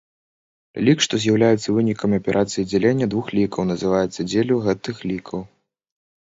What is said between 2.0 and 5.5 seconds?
аперацыі дзялення двух лікаў, называецца дзеллю гэтых лікаў.